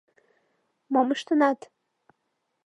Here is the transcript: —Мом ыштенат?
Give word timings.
—Мом 0.91 1.07
ыштенат? 1.15 1.59